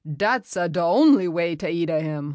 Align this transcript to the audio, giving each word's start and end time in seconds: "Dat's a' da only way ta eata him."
"Dat's 0.17 0.57
a' 0.57 0.67
da 0.67 0.91
only 0.91 1.27
way 1.27 1.55
ta 1.55 1.67
eata 1.67 2.01
him." 2.01 2.29